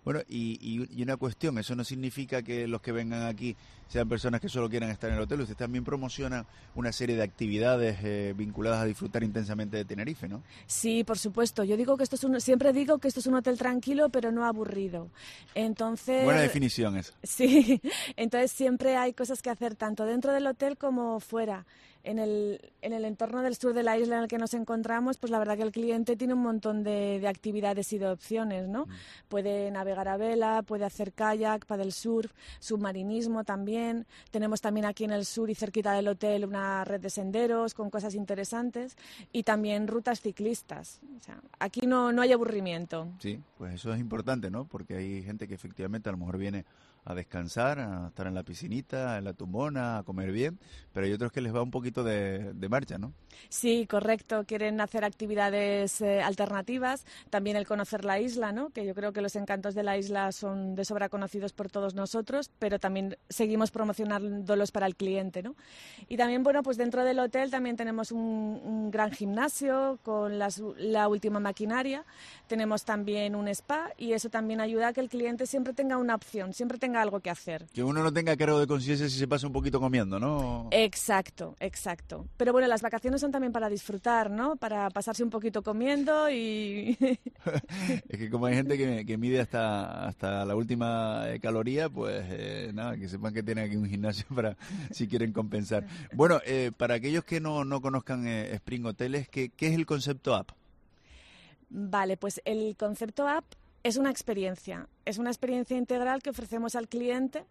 [0.04, 3.56] Bueno, y, una cuestión, eso no significa que los que vengan aquí
[3.88, 7.22] sean personas que solo quieran estar en el hotel, usted también promociona una serie de
[7.22, 10.42] actividades eh, vinculadas a disfrutar intensamente de Tenerife, ¿no?
[10.66, 11.64] Sí, por supuesto.
[11.64, 14.32] Yo digo que esto es un, siempre digo que esto es un hotel tranquilo, pero
[14.32, 15.10] no aburrido.
[15.54, 16.24] Entonces...
[16.24, 17.14] Buena definición eso.
[17.22, 17.80] Sí,
[18.16, 21.66] entonces siempre hay cosas que hacer tanto dentro del hotel como fuera
[22.06, 25.18] en el, en el entorno del sur de la isla en el que nos encontramos,
[25.18, 28.68] pues la verdad que el cliente tiene un montón de, de actividades y de opciones,
[28.68, 28.86] ¿no?
[28.86, 28.90] Mm.
[29.28, 34.06] Puede navegar a vela, puede hacer kayak, del surf, submarinismo también.
[34.32, 37.90] Tenemos también aquí en el sur y cerquita del hotel una red de senderos con
[37.90, 38.96] cosas interesantes
[39.32, 41.02] y también rutas ciclistas.
[41.18, 43.08] O sea, aquí no, no hay aburrimiento.
[43.20, 44.66] Sí, pues eso es importante, ¿no?
[44.66, 46.66] Porque hay gente que efectivamente a lo mejor viene
[47.06, 50.60] a descansar, a estar en la piscinita, en la tumbona, a comer bien,
[50.92, 53.14] pero hay otros que les va un poquito de, marcha, ¿no?
[53.48, 54.44] Sí, correcto.
[54.48, 58.72] Quieren hacer actividades eh, alternativas, también el conocer la isla, ¿no?
[58.72, 61.94] Que yo creo que los encantos de la isla son de sobra conocidos por todos
[61.94, 65.56] nosotros, pero también seguimos promocionándolos para el cliente, ¿no?
[66.10, 71.40] Y también, bueno, pues dentro del hotel también tenemos un, gran gimnasio con la última
[71.40, 72.04] maquinaria,
[72.48, 76.16] tenemos también un spa y eso también ayuda a que el cliente siempre tenga una
[76.16, 77.66] opción, siempre tenga algo que hacer.
[77.74, 80.68] Que uno no tenga cargo de conciencia si se pasa un poquito comiendo, ¿no?
[80.72, 82.28] Exacto, exacto.
[82.38, 84.56] Pero bueno, las vacaciones son también para disfrutar, ¿no?
[84.56, 86.98] Para pasarse un poquito comiendo y...
[88.10, 92.72] es que como hay gente que, mide hasta, hasta la última eh, caloría, pues eh,
[92.74, 94.58] nada, que sepan que tienen aquí un gimnasio para
[94.92, 95.86] si quieren compensar.
[96.14, 100.36] Bueno, eh, para aquellos que no, no conozcan Spring Hoteles, ¿qué, ¿qué es el concepto
[100.36, 100.52] app?
[101.70, 103.46] Vale, pues el concepto app
[103.86, 107.46] es una experiencia, es una experiencia integral que ofrecemos al cliente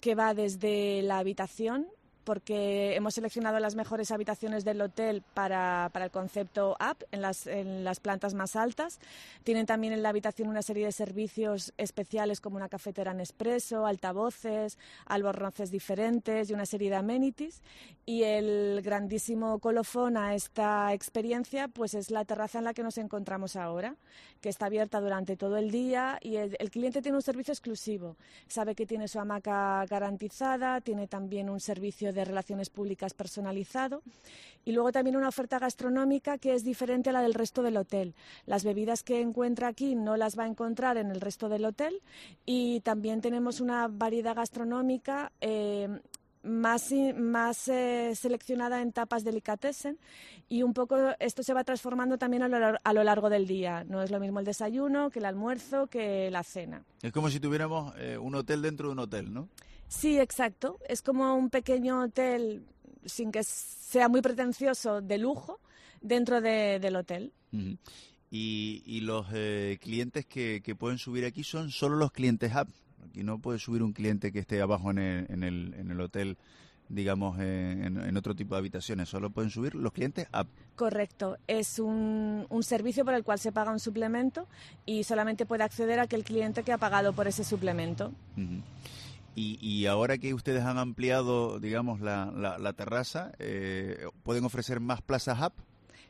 [0.00, 1.86] que va desde la habitación
[2.24, 7.84] porque hemos seleccionado las mejores habitaciones del hotel para, el concepto app en las, en
[7.84, 8.98] las plantas más altas.
[9.44, 13.86] Tienen también en la habitación una serie de servicios especiales como una cafetera en expreso,
[13.86, 17.62] altavoces, albornoces diferentes y una serie de amenities.
[18.06, 22.98] Y el grandísimo colofón a esta experiencia pues es la terraza en la que nos
[22.98, 23.96] encontramos ahora,
[24.40, 28.16] que está abierta durante todo el día y el, el cliente tiene un servicio exclusivo.
[28.46, 34.02] Sabe que tiene su hamaca garantizada, tiene también un servicio de relaciones públicas personalizado
[34.64, 38.14] y luego también una oferta gastronómica que es diferente a la del resto del hotel.
[38.46, 42.00] Las bebidas que encuentra aquí no las va a encontrar en el resto del hotel
[42.46, 45.88] y también tenemos una variedad gastronómica eh,
[46.44, 49.98] más, más eh, seleccionada en tapas delicatessen
[50.48, 53.84] y un poco esto se va transformando también a lo, largo del día.
[53.84, 56.84] No es lo mismo el desayuno que el almuerzo que la cena.
[57.02, 59.48] Es como si tuviéramos eh, un hotel dentro de un hotel, ¿no?
[59.88, 60.78] Sí, exacto.
[60.88, 62.64] Es como un pequeño hotel
[63.04, 65.60] sin que sea muy pretencioso de lujo
[66.00, 67.32] dentro del hotel.
[68.30, 72.68] y, los eh, clientes que, pueden subir aquí son solo los clientes app.
[73.08, 76.00] Aquí no puede subir un cliente que esté abajo en el, en el, en el
[76.00, 76.36] hotel
[76.88, 79.08] digamos, en, otro tipo de habitaciones.
[79.08, 80.48] Solo pueden subir los clientes app.
[80.76, 81.38] Correcto.
[81.46, 84.46] Es un, un, servicio por el cual se paga un suplemento
[84.84, 88.12] y solamente puede acceder a aquel cliente que ha pagado por ese suplemento.
[89.36, 95.40] Y, ahora que ustedes han ampliado, digamos, la, la, terraza, eh, ¿pueden ofrecer más plazas
[95.40, 95.54] app?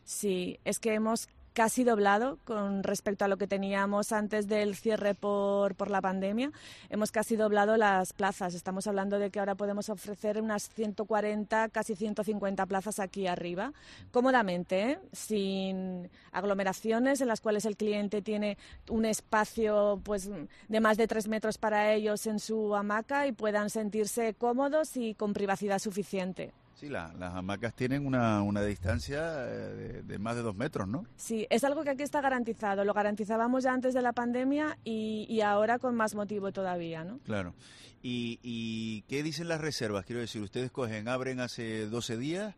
[0.04, 5.14] Sí, es que hemos casi doblado con respecto a lo que teníamos antes del cierre
[5.14, 6.50] por, por la pandemia.
[6.90, 8.54] Hemos casi doblado las plazas.
[8.54, 13.72] Estamos hablando de que ahora podemos ofrecer unas 140, casi 150 plazas aquí arriba,
[14.10, 14.98] cómodamente, ¿eh?
[15.12, 18.58] sin aglomeraciones en las cuales el cliente tiene
[18.90, 20.28] un espacio pues,
[20.68, 25.14] de más de tres metros para ellos en su hamaca y puedan sentirse cómodos y
[25.14, 26.52] con privacidad suficiente.
[26.74, 31.04] Sí, las hamacas tienen una, una distancia eh, de, más de dos metros, ¿no?
[31.16, 32.84] Sí, es algo que aquí está garantizado.
[32.84, 37.18] Lo garantizábamos ya antes de la pandemia y, y ahora con más motivo todavía, ¿no?
[37.20, 37.54] Claro.
[38.02, 40.04] ¿Y, ¿Y qué dicen las reservas?
[40.04, 42.54] Quiero decir, ustedes cogen, abren hace 12 días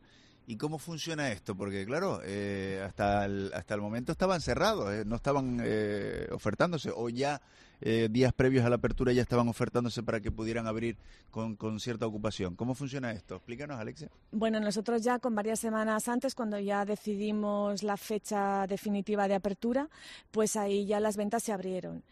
[0.49, 1.57] ¿Y cómo funciona esto?
[1.57, 6.93] Porque claro, eh, hasta, el, hasta el momento estaban cerrados, eh, no estaban eh, ofertándose,
[6.95, 7.43] o ya
[7.81, 10.97] días previos a la apertura ya estaban ofertándose para que pudieran abrir
[11.31, 12.57] con, con, cierta ocupación.
[12.57, 13.37] ¿Cómo funciona esto?
[13.37, 14.09] Explícanos, Alexia.
[14.33, 19.89] Bueno, nosotros ya con varias semanas antes, cuando ya decidimos la fecha definitiva de apertura,
[20.31, 22.03] pues ahí ya las ventas se abrieron.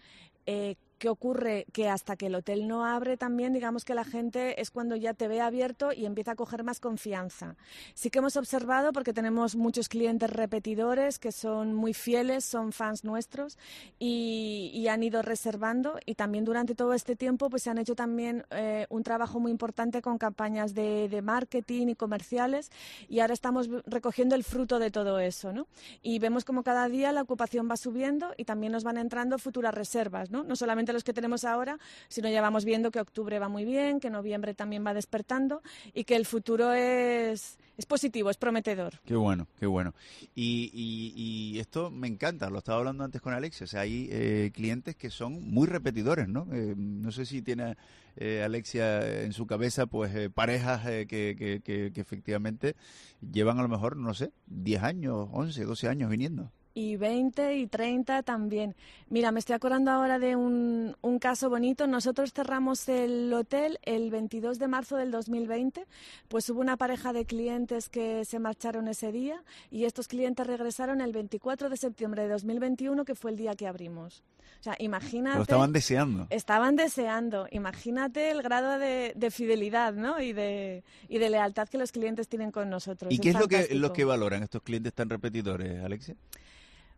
[1.04, 1.66] ¿Qué ocurre?
[1.74, 5.12] Que hasta que el hotel no abre también, digamos que la gente es cuando ya
[5.12, 7.56] te ve abierto y empieza a coger más confianza.
[7.92, 13.04] Sí que hemos observado, porque tenemos muchos clientes repetidores que son muy fieles, son fans
[13.04, 13.58] nuestros
[13.98, 18.44] y, han ido reservando y también durante todo este tiempo pues se han hecho también
[18.50, 22.70] eh, un trabajo muy importante con campañas de, de, marketing y comerciales
[23.08, 25.66] y ahora estamos recogiendo el fruto de todo eso, ¿no?
[26.02, 29.74] Y vemos como cada día la ocupación va subiendo y también nos van entrando futuras
[29.74, 30.44] reservas, ¿no?
[30.44, 31.78] No solamente los que tenemos ahora,
[32.08, 36.04] sino ya vamos viendo que octubre va muy bien, que noviembre también va despertando y
[36.04, 39.00] que el futuro es, es positivo, es prometedor.
[39.04, 39.94] Qué bueno, qué bueno.
[40.34, 44.50] Y, y, esto me encanta, lo estaba hablando antes con Alexia, o sea, hay eh,
[44.54, 46.46] clientes que son muy repetidores, ¿no?
[46.52, 47.76] Eh, no sé si tiene
[48.16, 52.76] eh, Alexia en su cabeza, pues parejas que, que, que, que efectivamente
[53.20, 57.66] llevan a lo mejor, no sé, 10 años, 11, 12 años viniendo y 20 y
[57.68, 58.74] 30 también.
[59.08, 61.86] Mira, me estoy acordando ahora de un, un, caso bonito.
[61.86, 65.86] Nosotros cerramos el hotel el 22 de marzo del 2020,
[66.28, 71.00] pues hubo una pareja de clientes que se marcharon ese día y estos clientes regresaron
[71.00, 74.24] el 24 de septiembre de 2021, que fue el día que abrimos.
[74.60, 75.36] O sea, imagínate...
[75.36, 76.26] Lo estaban deseando.
[76.30, 77.46] Estaban deseando.
[77.50, 80.20] Imagínate el grado de, de fidelidad ¿no?
[80.20, 83.12] y, de, y de lealtad que los clientes tienen con nosotros.
[83.12, 86.16] ¿Y qué es, lo que, lo que valoran estos clientes tan repetidores, Alexia?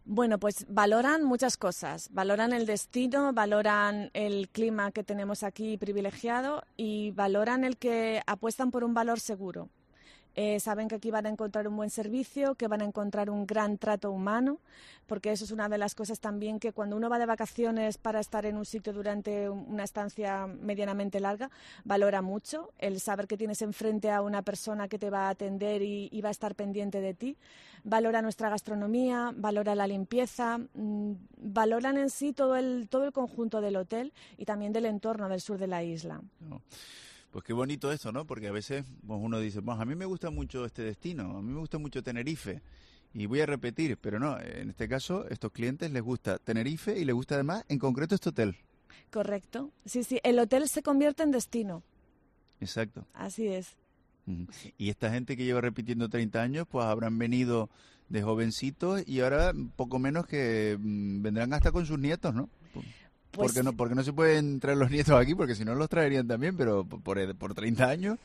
[0.08, 2.08] Bueno, pues valoran muchas cosas.
[2.12, 8.70] Valoran el destino, valoran el clima que tenemos aquí privilegiado y valoran el que apuestan
[8.70, 9.68] por un valor seguro.
[10.38, 13.46] Eh, saben que aquí van a encontrar un buen servicio, que van a encontrar un
[13.46, 14.58] gran trato humano,
[15.06, 18.20] porque eso es una de las cosas también que cuando uno va de vacaciones para
[18.20, 21.50] estar en un sitio durante una estancia medianamente larga,
[21.84, 25.80] valora mucho el saber que tienes enfrente a una persona que te va a atender
[25.80, 27.36] y, va a estar pendiente de ti.
[27.84, 33.62] Valora nuestra gastronomía, valora la limpieza, mm, valoran en sí todo el, todo el conjunto
[33.62, 36.20] del hotel y también del entorno del sur de la isla.
[37.36, 38.26] Pues qué bonito eso, ¿no?
[38.26, 41.42] Porque a veces pues uno dice, bueno, a mí me gusta mucho este destino, a
[41.42, 42.62] mí me gusta mucho Tenerife
[43.12, 47.04] y voy a repetir, pero no, en este caso estos clientes les gusta Tenerife y
[47.04, 48.56] les gusta además en concreto este hotel.
[49.10, 51.82] Correcto, sí, sí, el hotel se convierte en destino.
[52.58, 53.06] Exacto.
[53.12, 53.76] Así es.
[54.78, 57.68] Y esta gente que lleva repitiendo 30 años, pues habrán venido
[58.08, 62.48] de jovencitos y ahora poco menos que mm, vendrán hasta con sus nietos, ¿no?
[63.36, 65.88] Pues porque, no, porque no se pueden traer los nietos aquí, porque si no los
[65.88, 68.18] traerían también, pero por, por 30 años.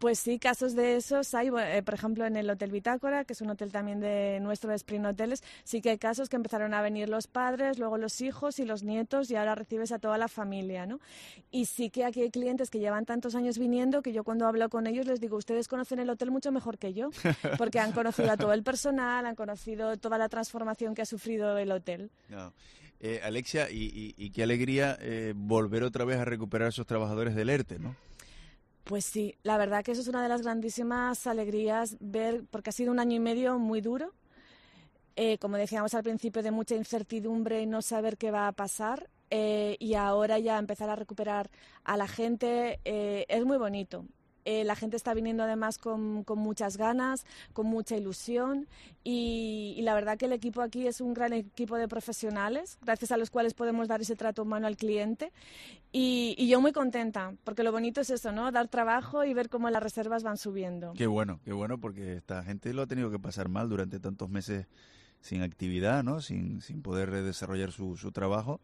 [0.00, 3.42] Pues sí, casos de esos hay, eh, por ejemplo, en el Hotel Bitácora, que es
[3.42, 6.80] un hotel también de nuestro de Spring Hoteles, sí que hay casos que empezaron a
[6.80, 10.28] venir los padres, luego los hijos y los nietos y ahora recibes a toda la
[10.28, 11.00] familia, ¿no?
[11.50, 14.70] Y sí que aquí hay clientes que llevan tantos años viniendo que yo cuando hablo
[14.70, 17.10] con ellos les digo, ustedes conocen el hotel mucho mejor que yo,
[17.58, 21.58] porque han conocido a todo el personal, han conocido toda la transformación que ha sufrido
[21.58, 22.10] el hotel.
[23.02, 27.48] Eh, Alexia, y, qué alegría eh, volver otra vez a recuperar a esos trabajadores del
[27.48, 27.96] ERTE, ¿no?
[28.84, 32.72] Pues sí, la verdad que eso es una de las grandísimas alegrías ver, porque ha
[32.72, 34.12] sido un año y medio muy duro,
[35.16, 39.08] eh, como decíamos al principio, de mucha incertidumbre y no saber qué va a pasar.
[39.30, 41.50] y ahora ya empezar a recuperar
[41.84, 44.04] a la gente es muy bonito.
[44.50, 48.66] Eh, la gente está viniendo además con, muchas ganas, con mucha ilusión
[49.04, 53.16] y, la verdad que el equipo aquí es un gran equipo de profesionales, gracias a
[53.16, 55.30] los cuales podemos dar ese trato humano al cliente
[55.92, 58.50] y, yo muy contenta, porque lo bonito es eso, ¿no?
[58.50, 60.94] Dar trabajo y ver cómo las reservas van subiendo.
[60.94, 64.30] Qué bueno, qué bueno, porque esta gente lo ha tenido que pasar mal durante tantos
[64.30, 64.66] meses
[65.20, 66.20] sin actividad, ¿no?
[66.20, 68.60] Sin, sin poder desarrollar su trabajo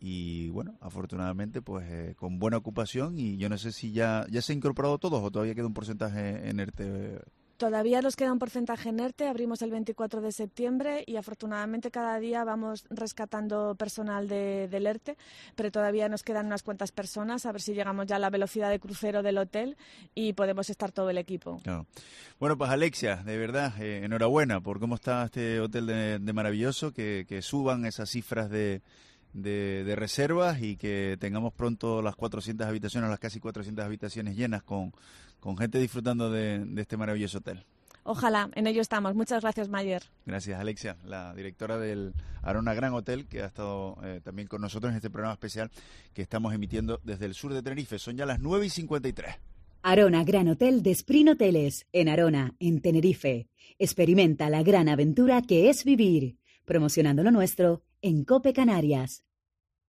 [0.00, 4.40] y bueno, afortunadamente pues eh, con buena ocupación y yo no sé si ya, ya
[4.40, 7.20] se ha incorporado todos o todavía queda un porcentaje en ERTE.
[7.58, 12.18] Todavía nos queda un porcentaje en ERTE, abrimos el 24 de septiembre y afortunadamente cada
[12.18, 15.18] día vamos rescatando personal de, del ERTE,
[15.56, 18.70] pero todavía nos quedan unas cuantas personas, a ver si llegamos ya a la velocidad
[18.70, 19.76] de crucero del hotel
[20.14, 21.60] y podemos estar todo el equipo.
[22.38, 27.26] Bueno, pues Alexia, de verdad, eh, enhorabuena por cómo está este hotel de, maravilloso, que,
[27.28, 28.80] que suban esas cifras de
[29.32, 34.92] de, reservas y que tengamos pronto las 400 habitaciones, las casi 400 habitaciones llenas con,
[35.38, 37.64] con gente disfrutando de, este maravilloso hotel.
[38.02, 39.14] Ojalá, en ello estamos.
[39.14, 40.02] Muchas gracias, Mayer.
[40.24, 44.90] Gracias, Alexia, la directora del Arona Gran Hotel, que ha estado eh, también con nosotros
[44.90, 45.70] en este programa especial
[46.14, 47.98] que estamos emitiendo desde el sur de Tenerife.
[47.98, 49.34] Son ya las 9 y 53.
[49.82, 53.48] Arona Gran Hotel de Spring Hoteles, en Arona, en Tenerife.
[53.78, 59.24] Experimenta la gran aventura que es vivir, promocionando lo nuestro en Cope Canarias.